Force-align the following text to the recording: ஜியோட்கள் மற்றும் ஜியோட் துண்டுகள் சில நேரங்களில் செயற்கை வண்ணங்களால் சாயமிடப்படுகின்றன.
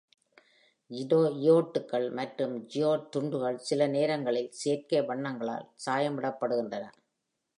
ஜியோட்கள் 1.41 2.07
மற்றும் 2.11 2.55
ஜியோட் 2.67 3.05
துண்டுகள் 3.09 3.59
சில 3.59 3.87
நேரங்களில் 3.87 4.51
செயற்கை 4.51 5.01
வண்ணங்களால் 5.01 5.69
சாயமிடப்படுகின்றன. 5.85 6.87